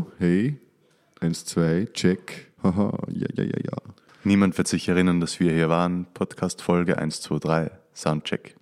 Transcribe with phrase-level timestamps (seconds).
[0.00, 0.56] Hallo, hey,
[1.20, 2.50] eins, zwei, check.
[2.62, 3.76] Haha, ja, ja, ja, ja.
[4.24, 6.06] Niemand wird sich erinnern, dass wir hier waren.
[6.14, 7.70] Podcast Folge 1, 2, 3.
[7.94, 8.56] Soundcheck.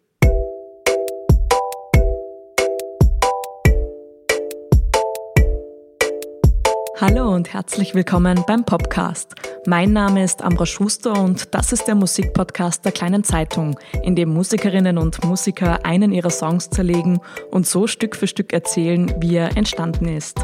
[7.00, 9.36] Hallo und herzlich willkommen beim Popcast.
[9.68, 14.30] Mein Name ist Ambra Schuster und das ist der Musikpodcast der kleinen Zeitung, in dem
[14.30, 17.20] Musikerinnen und Musiker einen ihrer Songs zerlegen
[17.50, 20.42] und so Stück für Stück erzählen, wie er entstanden ist.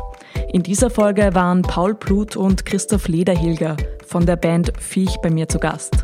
[0.53, 5.49] In dieser Folge waren Paul Blut und Christoph Lederhilger von der Band Viech bei mir
[5.49, 6.04] zu Gast.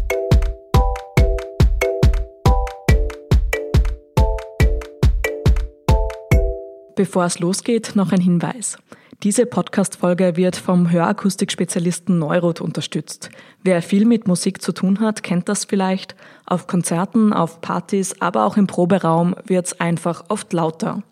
[7.00, 8.76] Bevor es losgeht, noch ein Hinweis.
[9.22, 13.30] Diese Podcast-Folge wird vom Hörakustik-Spezialisten Neurot unterstützt.
[13.62, 16.14] Wer viel mit Musik zu tun hat, kennt das vielleicht.
[16.44, 21.02] Auf Konzerten, auf Partys, aber auch im Proberaum wird's einfach oft lauter.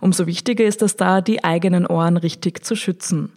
[0.00, 3.30] Umso wichtiger ist es da, die eigenen Ohren richtig zu schützen.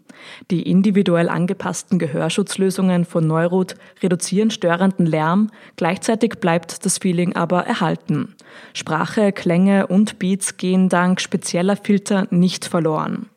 [0.52, 8.36] Die individuell angepassten Gehörschutzlösungen von Neurot reduzieren störenden Lärm, gleichzeitig bleibt das Feeling aber erhalten.
[8.74, 13.28] Sprache, Klänge und Beats gehen dank spezieller Filter nicht verloren.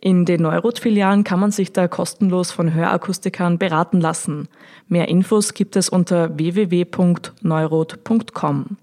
[0.00, 4.48] In den Neurot-Filialen kann man sich da kostenlos von Hörakustikern beraten lassen.
[4.88, 8.76] Mehr Infos gibt es unter www.neurot.com.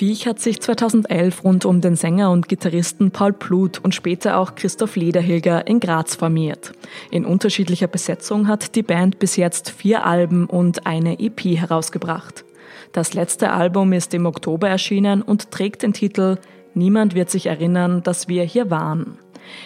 [0.00, 4.54] Viech hat sich 2011 rund um den Sänger und Gitarristen Paul Blut und später auch
[4.54, 6.72] Christoph Lederhilger in Graz formiert.
[7.10, 12.46] In unterschiedlicher Besetzung hat die Band bis jetzt vier Alben und eine EP herausgebracht.
[12.92, 16.38] Das letzte Album ist im Oktober erschienen und trägt den Titel
[16.72, 19.18] Niemand wird sich erinnern, dass wir hier waren.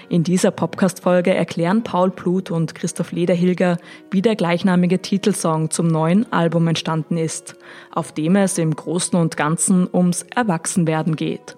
[0.08, 3.78] In dieser Podcast-Folge erklären Paul Blut und Christoph Lederhilger,
[4.10, 7.56] wie der gleichnamige Titelsong zum neuen Album entstanden ist,
[7.92, 11.56] auf dem es im Großen und Ganzen ums Erwachsenwerden geht.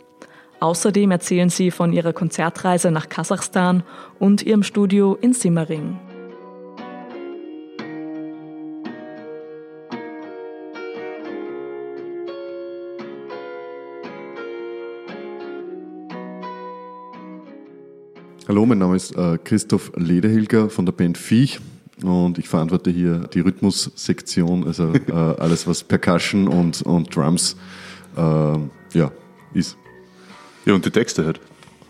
[0.61, 3.83] Außerdem erzählen sie von ihrer Konzertreise nach Kasachstan
[4.19, 5.99] und ihrem Studio in Simmering.
[18.49, 21.59] Hallo, mein Name ist äh, Christoph Lederhilger von der Band Viech
[22.05, 27.57] und ich verantworte hier die Rhythmussektion, also äh, alles, was Percussion und, und Drums
[28.17, 29.11] äh, ja,
[29.53, 29.77] ist.
[30.65, 31.41] Ja, und die Texte halt.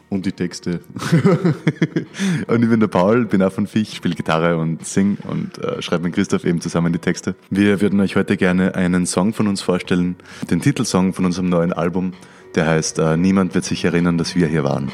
[0.09, 0.81] Und die Texte.
[2.47, 5.83] und ich bin der Paul, bin auch von Viech, spiele Gitarre und sing und äh,
[5.83, 7.35] schreibe mit Christoph eben zusammen die Texte.
[7.51, 10.17] Wir würden euch heute gerne einen Song von uns vorstellen,
[10.51, 12.15] den Titelsong von unserem neuen Album,
[12.55, 14.91] der heißt äh, Niemand wird sich erinnern, dass wir hier waren.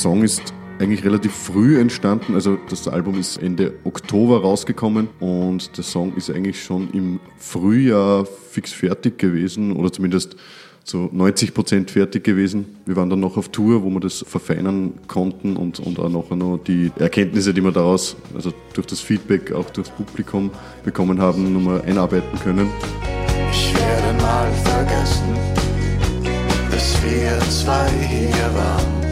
[0.00, 2.34] Song ist eigentlich relativ früh entstanden.
[2.34, 8.24] Also das Album ist Ende Oktober rausgekommen und der Song ist eigentlich schon im Frühjahr
[8.24, 10.36] fix fertig gewesen oder zumindest
[10.84, 12.78] zu 90 Prozent fertig gewesen.
[12.86, 16.58] Wir waren dann noch auf Tour, wo wir das verfeinern konnten und, und auch noch
[16.66, 20.50] die Erkenntnisse, die wir daraus, also durch das Feedback, auch durchs Publikum
[20.82, 22.70] bekommen haben, nochmal einarbeiten können.
[23.52, 25.34] Ich werde mal vergessen,
[26.70, 29.09] dass wir zwei hier waren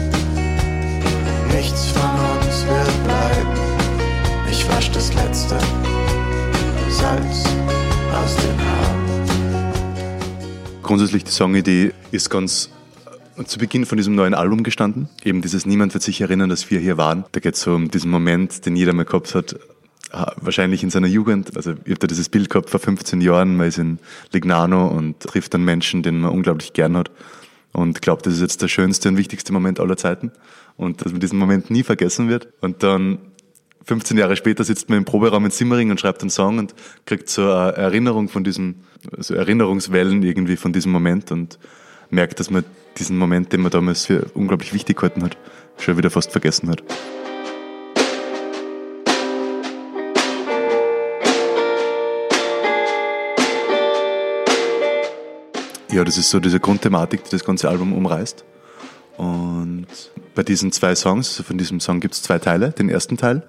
[1.53, 3.57] nichts von uns wird bleiben.
[4.49, 5.57] Ich wasch das letzte
[6.89, 7.43] Salz
[8.13, 8.99] aus den Haaren.
[10.83, 12.69] Grundsätzlich die Songidee ist ganz
[13.37, 15.09] äh, zu Beginn von diesem neuen Album gestanden.
[15.23, 17.25] Eben dieses Niemand wird sich erinnern, dass wir hier waren.
[17.31, 19.55] Da geht es so um diesen Moment, den jeder mal gehabt hat,
[20.37, 21.55] wahrscheinlich in seiner Jugend.
[21.55, 23.99] Also ich habe da dieses Bild gehabt vor 15 Jahren, man ist in
[24.31, 27.11] Lignano und trifft dann Menschen, den man unglaublich gern hat
[27.71, 30.31] und glaubt, das ist jetzt der schönste und wichtigste Moment aller Zeiten
[30.79, 32.47] und dass man diesen Moment nie vergessen wird.
[32.61, 33.19] Und dann
[33.83, 36.73] 15 Jahre später sitzt man im Proberaum in Simmering und schreibt einen Song und
[37.05, 38.75] kriegt so eine Erinnerung von diesem,
[39.17, 41.59] so Erinnerungswellen irgendwie von diesem Moment und
[42.09, 42.63] merkt, dass man
[42.97, 45.37] diesen Moment, den man damals für unglaublich wichtig gehalten hat,
[45.77, 46.81] schon wieder fast vergessen hat.
[55.91, 58.45] Ja, das ist so diese Grundthematik, die das ganze Album umreißt.
[60.39, 62.71] Bei diesen zwei Songs, also von diesem Song gibt es zwei Teile.
[62.71, 63.45] Den ersten Teil,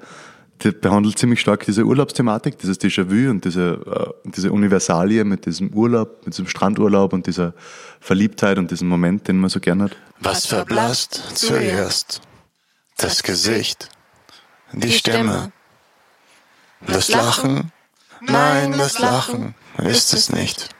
[0.64, 5.72] der behandelt ziemlich stark diese Urlaubsthematik, dieses Déjà-vu und diese, äh, diese Universalie mit diesem
[5.72, 7.54] Urlaub, mit diesem Strandurlaub und dieser
[8.00, 9.96] Verliebtheit und diesem Moment, den man so gern hat.
[10.18, 12.22] Was verblasst zuerst?
[12.96, 13.88] Das Gesicht,
[14.72, 15.52] die Stimme,
[16.88, 17.70] das Lachen?
[18.20, 20.70] Nein, das Lachen ist es nicht.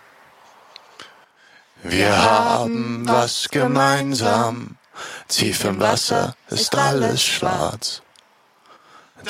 [1.84, 4.76] Wir haben was gemeinsam
[5.28, 8.02] Tief im Wasser ist alles schwarz.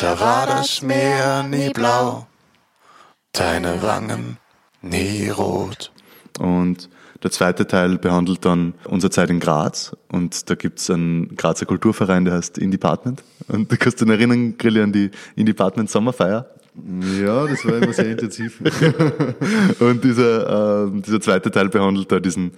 [0.00, 2.26] Da war das Meer nie blau,
[3.32, 4.38] deine Wangen
[4.82, 5.92] nie rot.
[6.38, 6.88] Und
[7.22, 11.66] der zweite Teil behandelt dann unsere Zeit in Graz und da gibt es einen Grazer
[11.66, 13.22] Kulturverein, der heißt In Department.
[13.48, 16.48] Und du kannst dich erinnern, Grilli, an die In Department Sommerfeier.
[17.20, 18.60] Ja, das war immer sehr intensiv.
[19.80, 22.52] und dieser, äh, dieser zweite Teil behandelt da diesen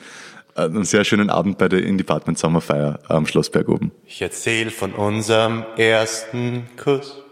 [0.55, 3.93] einen sehr schönen Abend bei der In Department Sommerfeier am Schlossberg oben.
[4.07, 7.23] Ich erzähl von unserem ersten Kuss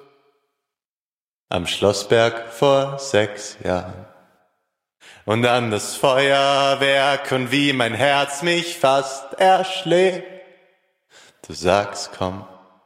[1.49, 4.07] am Schlossberg vor sechs Jahren.
[5.27, 10.25] Und an das Feuerwerk und wie mein Herz mich fast erschlägt.
[11.47, 12.45] Du sagst, komm,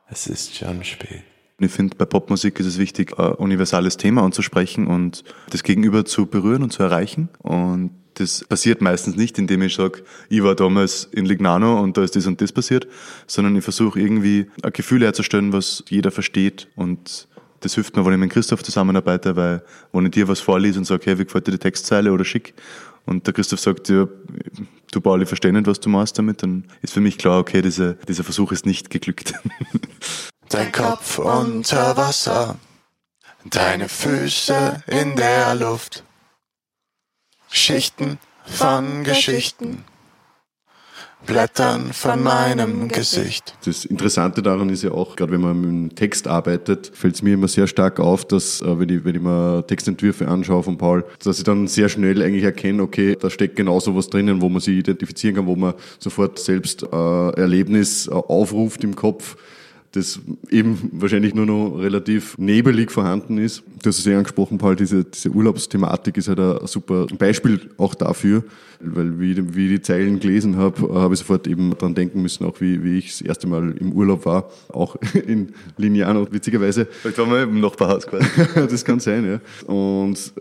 [0.08, 1.22] es ist schon spät.
[1.58, 6.26] Ich finde, bei Popmusik ist es wichtig, ein universales Thema anzusprechen und das Gegenüber zu
[6.26, 7.28] berühren und zu erreichen.
[7.38, 12.02] Und das passiert meistens nicht, indem ich sage, ich war damals in Lignano und da
[12.02, 12.86] ist das und das passiert,
[13.26, 17.28] sondern ich versuche irgendwie ein Gefühl herzustellen, was jeder versteht und
[17.60, 19.62] das hilft mir, wenn ich mit Christoph zusammenarbeite, weil
[19.92, 22.54] wenn ich dir was vorlese und sage, hey, wie gefällt dir die Textzeile oder schick,
[23.06, 24.06] und der Christoph sagt, ja,
[24.90, 27.94] du Pauli, verstehe nicht, was du machst damit, dann ist für mich klar, okay, diese,
[28.08, 29.34] dieser Versuch ist nicht geglückt.
[30.48, 32.56] Dein Kopf unter Wasser,
[33.44, 36.03] deine Füße in der Luft.
[37.54, 39.84] Schichten von Geschichten.
[41.24, 43.54] Blättern von meinem Gesicht.
[43.64, 47.22] Das Interessante daran ist ja auch, gerade wenn man mit dem Text arbeitet, fällt es
[47.22, 50.76] mir immer sehr stark auf, dass, äh, wenn ich, wenn ich mir Textentwürfe anschaue von
[50.76, 54.42] Paul, dass ich dann sehr schnell eigentlich erkenne, okay, da steckt genau so was drinnen,
[54.42, 59.36] wo man sich identifizieren kann, wo man sofort selbst äh, Erlebnis äh, aufruft im Kopf
[59.94, 60.20] das
[60.50, 63.62] eben wahrscheinlich nur noch relativ nebelig vorhanden ist.
[63.82, 67.94] Du hast es ja angesprochen, Paul, diese, diese Urlaubsthematik ist halt ein super Beispiel auch
[67.94, 68.42] dafür,
[68.80, 72.22] weil wie, ich, wie ich die Zeilen gelesen habe, habe ich sofort eben dran denken
[72.22, 74.96] müssen, auch wie, wie ich das erste Mal im Urlaub war, auch
[75.26, 76.86] in Lignano, witzigerweise.
[76.86, 78.26] Vielleicht waren wir im Nachbarhaus quasi.
[78.54, 79.72] das kann sein, ja.
[79.72, 80.32] Und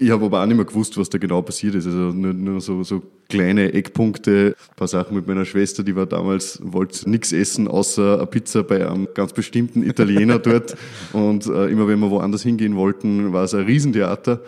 [0.00, 1.86] ich habe aber auch nicht mehr gewusst, was da genau passiert ist.
[1.86, 6.06] Also nur, nur so, so kleine Eckpunkte, ein paar Sachen mit meiner Schwester, die war
[6.06, 10.74] damals, wollte nichts essen, außer eine Pizza bei einem ganz bestimmten Italiener dort.
[11.12, 14.40] Und äh, immer wenn wir woanders hingehen wollten, war es ein Riesentheater.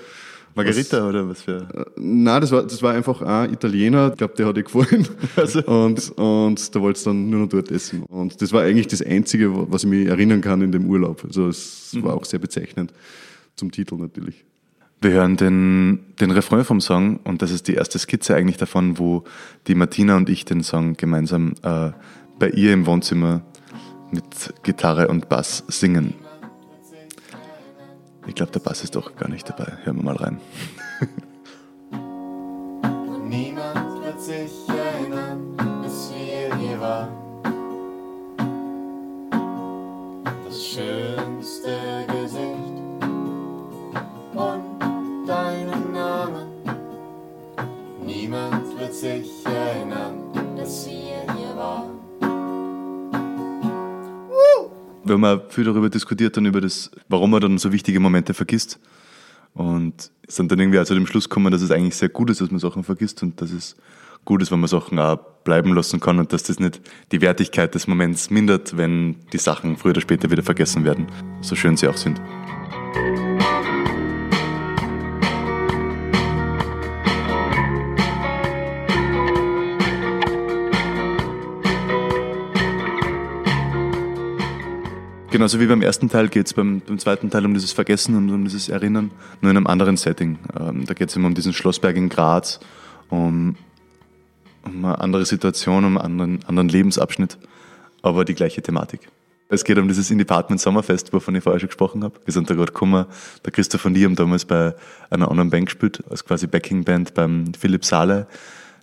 [0.55, 1.69] Margarita was, oder was für?
[1.75, 5.07] Äh, nein, das war, das war einfach ein Italiener, ich glaube, der hat ihr gefallen.
[5.37, 5.63] Also.
[5.65, 8.05] Und, und da wollte es dann nur noch dort essen.
[8.05, 11.25] Und das war eigentlich das Einzige, was ich mich erinnern kann in dem Urlaub.
[11.25, 12.05] Also es mhm.
[12.05, 12.93] war auch sehr bezeichnend.
[13.55, 14.45] Zum Titel natürlich.
[15.03, 19.01] Wir hören den, den Refrain vom Song und das ist die erste Skizze eigentlich davon,
[19.01, 19.25] wo
[19.67, 21.91] die Martina und ich den Song gemeinsam äh,
[22.39, 23.43] bei ihr im Wohnzimmer
[24.13, 26.15] mit Gitarre und Bass singen.
[28.29, 29.73] Ich glaube, der Bass ist doch gar nicht dabei.
[29.83, 30.41] Hören wir mal rein.
[33.29, 34.72] Niemand wird sich
[49.03, 51.99] sich erinnern, dass wir hier waren.
[55.05, 58.79] Wir haben viel darüber diskutiert, dann über das, warum man dann so wichtige Momente vergisst.
[59.55, 62.41] Und sind dann irgendwie auch zu dem Schluss gekommen, dass es eigentlich sehr gut ist,
[62.41, 63.75] dass man Sachen vergisst und dass es
[64.25, 67.75] gut ist, wenn man Sachen auch bleiben lassen kann und dass das nicht die Wertigkeit
[67.75, 71.09] des Moments mindert, wenn die Sachen früher oder später wieder vergessen werden,
[71.41, 72.21] so schön sie auch sind.
[85.33, 88.29] Genauso wie beim ersten Teil geht es beim, beim, zweiten Teil um dieses Vergessen und
[88.29, 89.11] um dieses Erinnern,
[89.41, 90.39] nur in einem anderen Setting.
[90.61, 92.61] Ähm, da geht es immer um diesen Schlossberg in Graz,
[93.09, 93.57] um,
[94.63, 97.39] um eine andere Situation, um einen anderen, anderen Lebensabschnitt,
[98.03, 99.09] aber die gleiche Thematik.
[99.49, 102.21] Es geht um dieses In-Department Sommerfest, wovon ich vorher schon gesprochen habe.
[102.27, 103.07] Wir sind da gerade gekommen.
[103.43, 104.75] Der Christoph und ich haben damals bei
[105.09, 108.27] einer anderen Band gespielt, als quasi Backing-Band beim Philipp Saale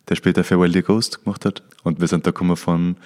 [0.09, 1.63] der später Farewell Dear Ghost gemacht hat.
[1.83, 2.97] Und wir sind da gekommen von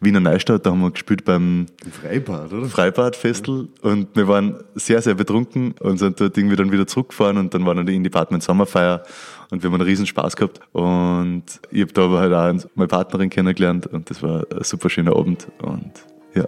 [0.00, 1.66] Wiener Neustadt, da haben wir gespielt beim
[2.02, 2.66] Freibad, oder?
[2.66, 3.90] Freibadfestel ja.
[3.90, 7.66] und wir waren sehr, sehr betrunken und sind dort irgendwie dann wieder zurückgefahren und dann
[7.66, 9.02] waren wir in Department Sommerfeier
[9.50, 12.88] und wir haben einen riesen Spaß gehabt und ich habe da aber halt auch meine
[12.88, 15.92] Partnerin kennengelernt und das war ein super schöner Abend und
[16.34, 16.46] ja.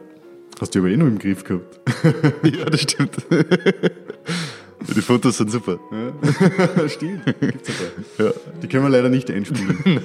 [0.60, 1.80] Hast du aber eh noch im Griff gehabt.
[2.44, 3.16] ja, das stimmt.
[4.88, 5.78] Die Fotos sind super.
[5.90, 6.12] Ja.
[6.88, 7.70] Stimmt, gibt's
[8.18, 8.26] aber.
[8.26, 8.32] Ja.
[8.62, 9.78] Die können wir leider nicht einspielen.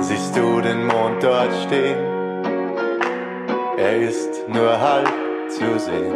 [0.00, 1.96] Siehst du den Mond dort stehen?
[3.78, 5.12] Er ist nur halb
[5.48, 6.14] zu sehen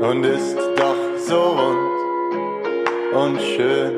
[0.00, 1.90] und ist doch so rund
[3.12, 3.92] und schön.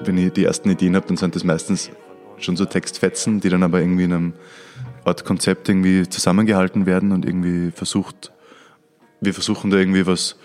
[0.00, 1.90] wenn ich die ersten Ideen habe, dann sind das meistens
[2.38, 4.32] schon so Textfetzen, die dann aber irgendwie in einem
[5.04, 8.32] Art Konzept irgendwie zusammengehalten werden und irgendwie versucht,
[9.20, 10.36] wir versuchen da irgendwie was,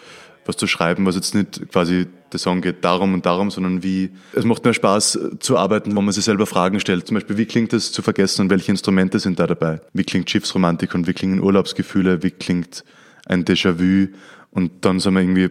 [0.46, 4.12] was zu schreiben, was jetzt nicht quasi der Song geht darum und darum, sondern wie,
[4.34, 7.08] es macht mir Spaß zu arbeiten, wo man sich selber Fragen stellt.
[7.08, 9.82] Zum Beispiel, wie klingt es zu vergessen und welche Instrumente sind da dabei?
[9.94, 12.24] Wie klingt Schiffsromantik und wie klingen Urlaubsgefühle?
[12.24, 12.84] Wie klingt
[13.26, 14.10] ein Déjà-vu?
[14.52, 15.50] Und dann sind wir irgendwie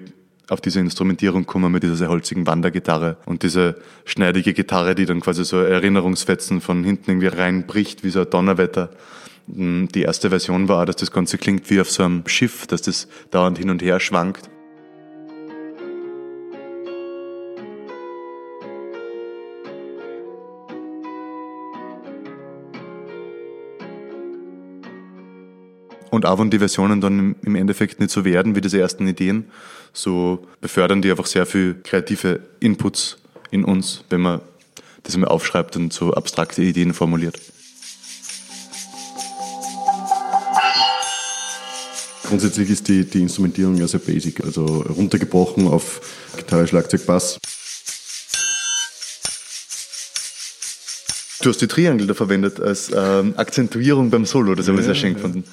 [0.49, 5.21] auf diese Instrumentierung kommen mit dieser sehr holzigen Wandergitarre und diese schneidige Gitarre, die dann
[5.21, 8.91] quasi so Erinnerungsfetzen von hinten irgendwie reinbricht, wie so ein Donnerwetter.
[9.47, 13.09] Die erste Version war, dass das Ganze klingt wie auf so einem Schiff, dass das
[13.31, 14.51] dauernd hin und her schwankt.
[26.11, 29.45] Und auch wenn die Versionen dann im Endeffekt nicht so werden wie diese ersten Ideen,
[29.93, 33.19] so befördern die einfach sehr viel kreative Inputs
[33.51, 34.41] in uns, wenn man
[35.03, 37.41] das einmal aufschreibt und so abstrakte Ideen formuliert.
[42.25, 46.03] Grundsätzlich ist die, die Instrumentierung ja sehr basic, also runtergebrochen auf
[46.37, 47.39] Gitarre, Schlagzeug, Bass.
[51.41, 54.95] Du hast die Triangel da verwendet als ähm, Akzentuierung beim Solo, das habe ich sehr
[54.95, 55.45] schön gefunden.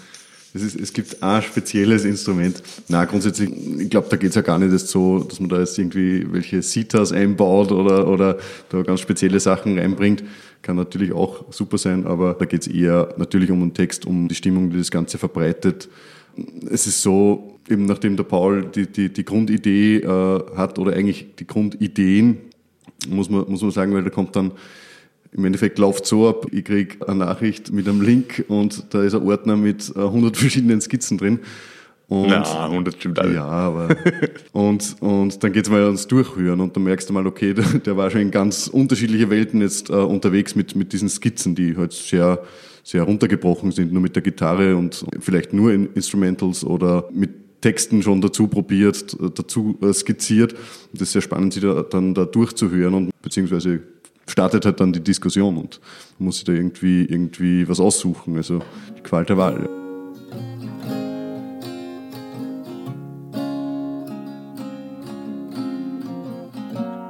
[0.56, 2.64] Es, ist, es gibt ein spezielles Instrument.
[2.88, 5.60] Na, grundsätzlich, ich glaube, da geht es ja gar nicht erst so, dass man da
[5.60, 8.38] jetzt irgendwie welche Sitas einbaut oder, oder
[8.70, 10.24] da ganz spezielle Sachen reinbringt.
[10.62, 14.30] Kann natürlich auch super sein, aber da geht es eher natürlich um den Text, um
[14.30, 15.90] die Stimmung, die das Ganze verbreitet.
[16.70, 21.36] Es ist so, eben nachdem der Paul die, die, die Grundidee äh, hat oder eigentlich
[21.38, 22.38] die Grundideen,
[23.10, 24.54] muss man, muss man sagen, weil da kommt dann
[25.36, 29.15] im Endeffekt läuft so ab, ich krieg eine Nachricht mit einem Link und da ist
[29.15, 31.39] ein Ordner mit 100 verschiedenen Skizzen drin.
[32.08, 33.34] Und, Na, 100 stimmt alle.
[33.34, 33.96] Ja, aber.
[34.54, 37.98] und, und dann geht's mal ans Durchhören und dann merkst du mal, okay, der, der
[37.98, 41.94] war schon in ganz unterschiedliche Welten jetzt äh, unterwegs mit, mit diesen Skizzen, die halt
[41.94, 42.44] sehr,
[42.84, 48.04] sehr runtergebrochen sind, nur mit der Gitarre und vielleicht nur in Instrumentals oder mit Texten
[48.04, 50.54] schon dazu probiert, dazu äh, skizziert.
[50.94, 53.82] Das ist sehr spannend, sie da, dann da durchzuhören und beziehungsweise
[54.27, 55.79] startet halt dann die Diskussion und
[56.17, 58.38] muss sich da irgendwie, irgendwie was aussuchen.
[58.38, 58.60] Also
[58.98, 59.70] die Qual der Wahl.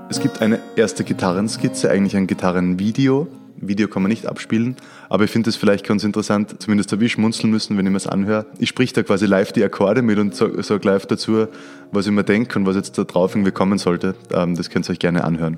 [0.09, 3.27] Es gibt eine erste Gitarrenskizze, eigentlich ein Gitarrenvideo.
[3.57, 4.75] Video kann man nicht abspielen,
[5.09, 7.97] aber ich finde es vielleicht ganz interessant, zumindest habe ich schmunzeln müssen, wenn ich mir
[7.97, 8.45] das anhöre.
[8.59, 11.47] Ich sprich da quasi live die Akkorde mit und sage sag live dazu,
[11.91, 14.15] was ich mir denke und was jetzt da drauf irgendwie kommen sollte.
[14.33, 15.57] Ähm, das könnt ihr euch gerne anhören.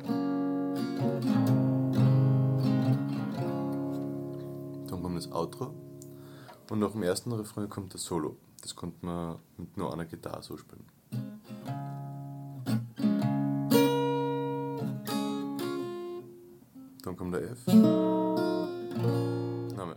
[5.37, 5.73] Outro
[6.69, 8.37] und nach dem ersten Refrain kommt das Solo.
[8.61, 10.83] Das konnte man mit nur einer Gitarre so spielen.
[17.03, 17.67] Dann kommt der F.
[19.77, 19.95] Name.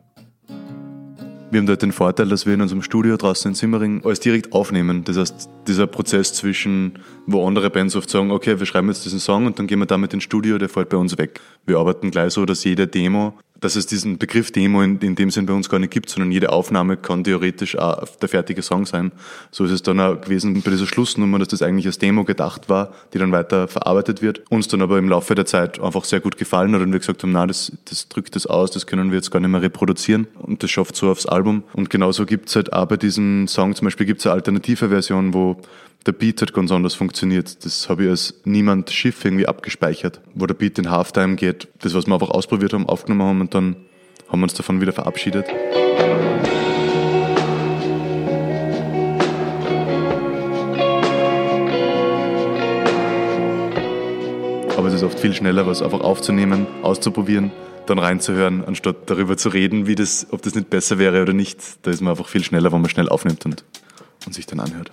[1.51, 4.53] Wir haben dort den Vorteil, dass wir in unserem Studio draußen in Simmering alles direkt
[4.53, 5.03] aufnehmen.
[5.03, 9.19] Das heißt, dieser Prozess zwischen, wo andere Bands oft sagen, okay, wir schreiben jetzt diesen
[9.19, 11.41] Song und dann gehen wir damit ins Studio, der fällt bei uns weg.
[11.67, 15.31] Wir arbeiten gleich so, dass jede Demo dass es diesen Begriff Demo in, in, dem
[15.31, 18.87] Sinn bei uns gar nicht gibt, sondern jede Aufnahme kann theoretisch auch der fertige Song
[18.87, 19.13] sein.
[19.51, 22.69] So ist es dann auch gewesen bei dieser Schlussnummer, dass das eigentlich als Demo gedacht
[22.69, 24.43] war, die dann weiter verarbeitet wird.
[24.51, 27.23] Uns dann aber im Laufe der Zeit einfach sehr gut gefallen hat und wir gesagt
[27.23, 30.27] haben, na, das, das drückt das aus, das können wir jetzt gar nicht mehr reproduzieren
[30.39, 31.63] und das schafft so aufs Album.
[31.73, 35.61] Und genauso gibt's halt auch bei diesem Song zum Beispiel gibt's eine alternative Version, wo
[36.07, 37.65] der Beat hat ganz anders funktioniert.
[37.65, 41.69] Das habe ich als niemand Schiff irgendwie abgespeichert, wo der Beat in Halftime geht.
[41.81, 43.77] Das, was wir einfach ausprobiert haben, aufgenommen haben und dann
[44.29, 45.47] haben wir uns davon wieder verabschiedet.
[54.77, 57.53] Aber es ist oft viel schneller, was einfach aufzunehmen, auszuprobieren,
[57.85, 61.59] dann reinzuhören, anstatt darüber zu reden, wie das, ob das nicht besser wäre oder nicht.
[61.83, 63.65] Da ist man einfach viel schneller, wenn man schnell aufnimmt und,
[64.25, 64.91] und sich dann anhört.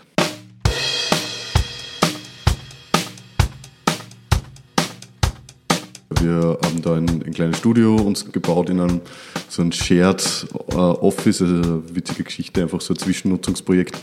[6.20, 9.02] Wir haben da ein, ein, kleines Studio uns gebaut in einem
[9.50, 13.98] so ein Shared äh, Office, also eine witzige Geschichte, einfach so ein Zwischennutzungsprojekt,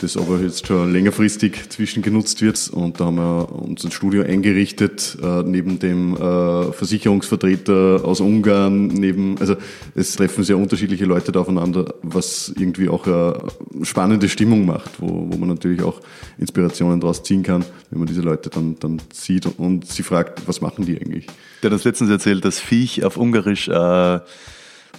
[0.00, 2.70] das aber jetzt schon längerfristig zwischengenutzt wird.
[2.70, 8.86] Und da haben wir uns ein Studio eingerichtet, äh, neben dem äh, Versicherungsvertreter aus Ungarn,
[8.88, 9.56] neben, also
[9.94, 13.36] es treffen sehr unterschiedliche Leute da aufeinander, was irgendwie auch eine
[13.82, 16.00] spannende Stimmung macht, wo, wo man natürlich auch
[16.38, 20.60] Inspirationen daraus ziehen kann, wenn man diese Leute dann, dann sieht und sie fragt, was
[20.60, 21.26] machen die eigentlich?
[21.62, 24.22] Der hat uns letztens erzählt, dass Viech auf Ungarisch, äh, was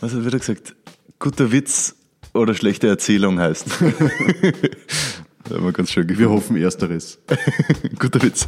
[0.02, 0.76] hat er gesagt,
[1.20, 1.96] guter Witz
[2.34, 3.68] oder schlechte Erzählung heißt.
[5.44, 7.20] das haben wir ganz schön Wir hoffen Ersteres.
[8.00, 8.48] Guter Witz.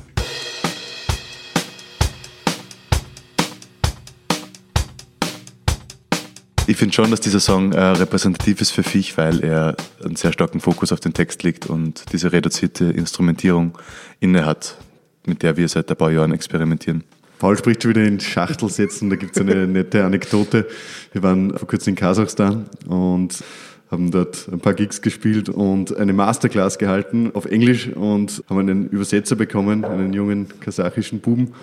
[6.68, 10.34] Ich finde schon, dass dieser Song äh, repräsentativ ist für Fisch, weil er einen sehr
[10.34, 13.77] starken Fokus auf den Text legt und diese reduzierte Instrumentierung
[14.20, 14.77] inne hat,
[15.27, 17.04] mit der wir seit ein paar Jahren experimentieren.
[17.38, 20.68] Paul spricht schon wieder in Schachtelsätzen, da gibt es eine nette Anekdote.
[21.12, 23.44] Wir waren vor kurzem in Kasachstan und
[23.95, 28.89] haben dort ein paar Gigs gespielt und eine Masterclass gehalten auf Englisch und haben einen
[28.89, 31.53] Übersetzer bekommen, einen jungen kasachischen Buben.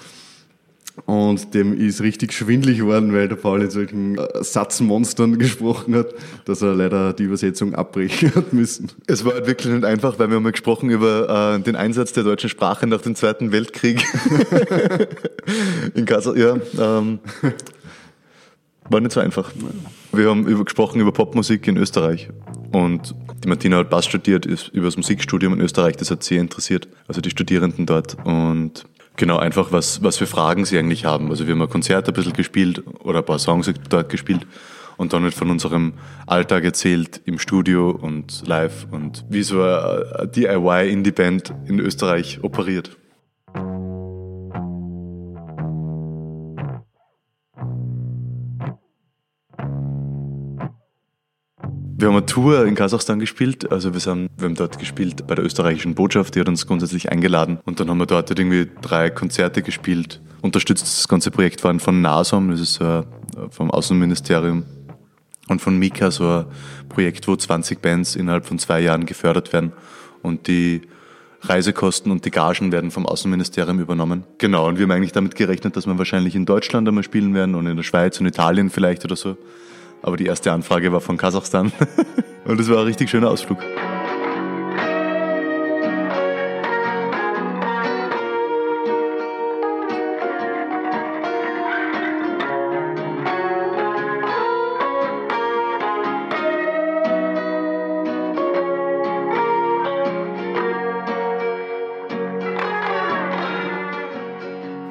[1.06, 6.08] Und dem ist richtig schwindlig geworden, weil der Paul in solchen äh, Satzmonstern gesprochen hat,
[6.44, 8.90] dass er leider die Übersetzung abbrechen hat müssen.
[9.06, 12.24] Es war halt wirklich nicht einfach, weil wir haben gesprochen über äh, den Einsatz der
[12.24, 14.04] deutschen Sprache nach dem Zweiten Weltkrieg.
[15.94, 16.98] in Kasachstan, ja.
[16.98, 17.20] Ähm,
[18.92, 19.50] war nicht so einfach.
[20.12, 22.28] Wir haben über, gesprochen über Popmusik in Österreich.
[22.72, 26.36] Und die Martina hat Bass studiert, ist über das Musikstudium in Österreich, das hat sie
[26.36, 28.16] interessiert, also die Studierenden dort.
[28.24, 28.84] Und
[29.16, 31.30] Genau, einfach was, was für Fragen sie eigentlich haben.
[31.30, 34.46] Also wir haben ein Konzert ein bisschen gespielt oder ein paar Songs dort gespielt
[34.96, 35.94] und dann halt von unserem
[36.26, 42.96] Alltag erzählt im Studio und live und wie so eine DIY-Indie-Band in Österreich operiert.
[52.02, 53.70] Wir haben eine Tour in Kasachstan gespielt.
[53.70, 57.12] Also wir, sind, wir haben dort gespielt bei der österreichischen Botschaft, die hat uns grundsätzlich
[57.12, 57.60] eingeladen.
[57.64, 60.20] Und dann haben wir dort irgendwie drei Konzerte gespielt.
[60.40, 62.80] Unterstützt das ganze Projekt waren von NASOM, das ist
[63.50, 64.64] vom Außenministerium.
[65.46, 66.46] Und von Mika, so ein
[66.88, 69.72] Projekt, wo 20 Bands innerhalb von zwei Jahren gefördert werden.
[70.22, 70.82] Und die
[71.42, 74.24] Reisekosten und die Gagen werden vom Außenministerium übernommen.
[74.38, 77.54] Genau, und wir haben eigentlich damit gerechnet, dass wir wahrscheinlich in Deutschland einmal spielen werden
[77.54, 79.36] und in der Schweiz und Italien vielleicht oder so.
[80.02, 81.72] Aber die erste Anfrage war von Kasachstan.
[82.44, 83.58] Und es war ein richtig schöner Ausflug.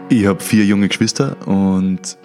[0.09, 2.17] Ich habe vier junge Geschwister und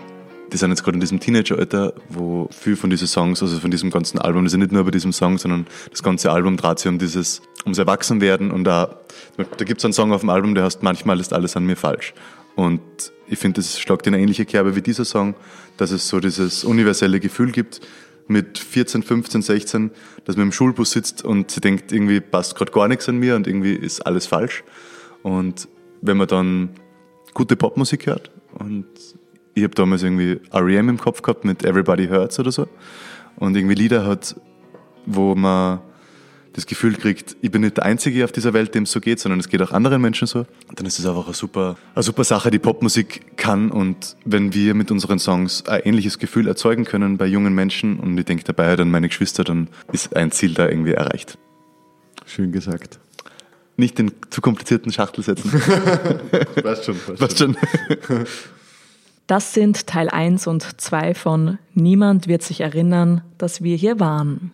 [0.56, 3.90] die sind jetzt gerade in diesem Teenageralter, wo viel von diesen Songs, also von diesem
[3.90, 6.78] ganzen Album, das ist ja nicht nur bei diesem Song, sondern das ganze Album dreht
[6.78, 9.00] sich um dieses, ums Erwachsenwerden und da,
[9.36, 11.76] da gibt es einen Song auf dem Album, der heißt Manchmal ist alles an mir
[11.76, 12.14] falsch.
[12.54, 12.80] Und
[13.26, 15.34] ich finde, das schlagt in eine ähnliche Kerbe wie dieser Song,
[15.76, 17.82] dass es so dieses universelle Gefühl gibt,
[18.26, 19.90] mit 14, 15, 16,
[20.24, 23.36] dass man im Schulbus sitzt und sie denkt, irgendwie passt gerade gar nichts an mir
[23.36, 24.64] und irgendwie ist alles falsch.
[25.22, 25.68] Und
[26.00, 26.70] wenn man dann
[27.34, 28.86] gute Popmusik hört und
[29.56, 30.90] ich habe damals irgendwie R.E.M.
[30.90, 32.68] im Kopf gehabt mit Everybody Hurts oder so.
[33.36, 34.36] Und irgendwie Lieder hat,
[35.06, 35.80] wo man
[36.52, 39.18] das Gefühl kriegt, ich bin nicht der Einzige auf dieser Welt, dem es so geht,
[39.18, 40.44] sondern es geht auch anderen Menschen so.
[40.74, 43.70] Dann ist es einfach eine super, eine super Sache, die Popmusik kann.
[43.70, 48.18] Und wenn wir mit unseren Songs ein ähnliches Gefühl erzeugen können bei jungen Menschen und
[48.18, 51.38] ich denke dabei halt an meine Geschwister, dann ist ein Ziel da irgendwie erreicht.
[52.26, 52.98] Schön gesagt.
[53.78, 55.50] Nicht den zu komplizierten Schachtel setzen.
[56.62, 56.96] Passt schon.
[56.98, 57.56] Passt, Passt schon.
[59.26, 64.52] Das sind Teil 1 und 2 von Niemand wird sich erinnern, dass wir hier waren.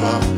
[0.00, 0.37] give.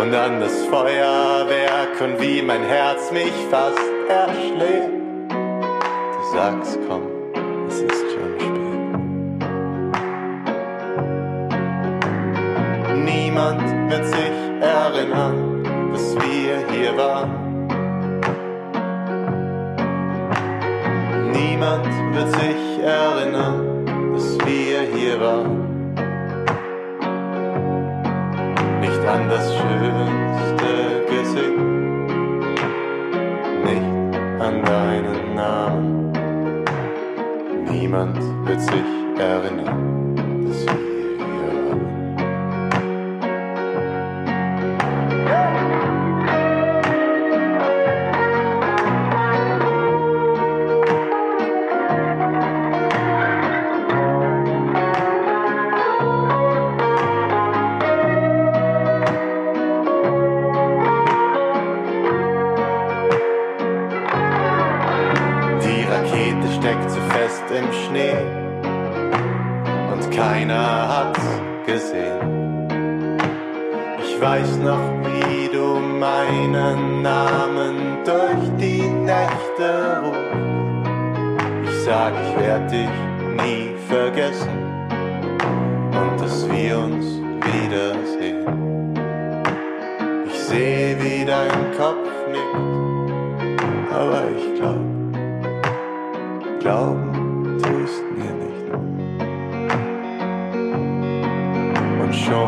[0.00, 3.78] und an das Feuerwerk und wie mein Herz mich fast
[4.08, 4.90] erschlägt.
[5.30, 7.02] Du sagst, komm,
[7.68, 8.60] es ist schon spät.
[13.04, 17.30] Niemand wird sich erinnern, dass wir hier waren.
[21.32, 25.55] Niemand wird sich erinnern, dass wir hier waren.
[29.16, 30.72] an das schönste
[31.08, 31.58] Gesicht,
[33.64, 33.88] nicht
[34.40, 36.12] an deinen Namen.
[37.70, 39.95] Niemand wird sich erinnern.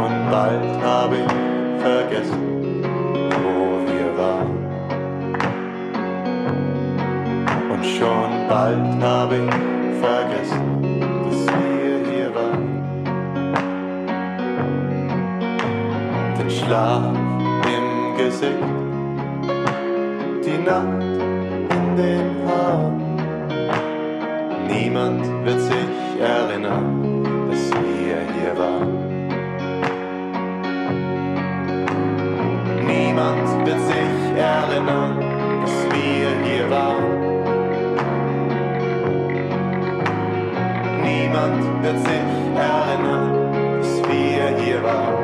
[0.09, 2.83] und bald habe ich vergessen,
[3.43, 3.57] wo
[3.89, 4.53] wir waren.
[7.73, 9.51] Und schon bald habe ich
[10.01, 10.65] vergessen,
[11.25, 12.69] dass wir hier waren.
[16.39, 17.05] Den Schlaf
[17.77, 18.69] im Gesicht,
[20.45, 21.03] die Nacht
[21.79, 22.97] in den Haaren.
[24.69, 28.98] Niemand wird sich erinnern, dass wir hier waren.
[33.19, 35.19] Niemand wird sich erinnern,
[35.61, 37.19] dass wir hier waren.
[41.03, 43.33] Niemand wird sich erinnern,
[43.81, 45.19] dass wir hier waren.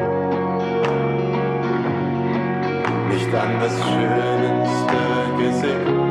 [3.11, 5.01] Nicht an das schönste
[5.39, 6.04] Gesicht,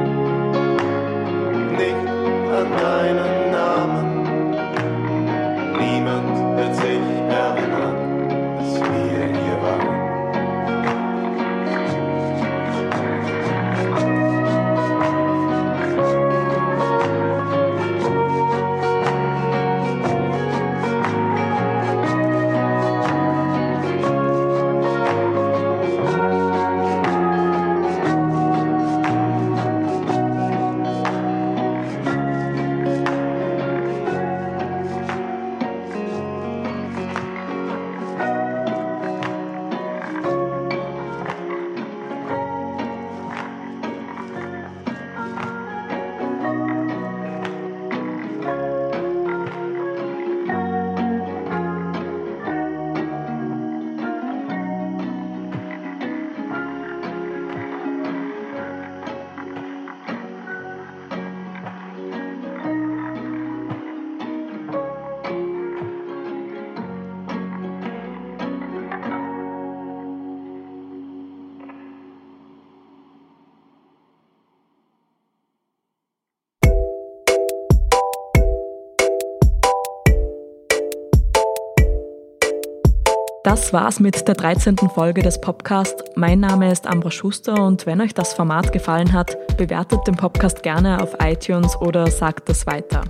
[83.54, 84.78] Das war's mit der 13.
[84.96, 86.04] Folge des Podcasts.
[86.16, 90.64] Mein Name ist Ambra Schuster und wenn euch das Format gefallen hat, bewertet den Podcast
[90.64, 93.04] gerne auf iTunes oder sagt es weiter.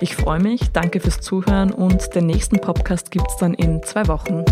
[0.00, 4.44] Ich freue mich, danke fürs Zuhören und den nächsten Podcast gibt's dann in zwei Wochen.